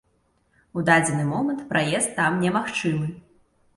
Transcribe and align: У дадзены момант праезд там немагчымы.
У 0.77 0.83
дадзены 0.87 1.27
момант 1.33 1.61
праезд 1.73 2.09
там 2.21 2.43
немагчымы. 2.45 3.07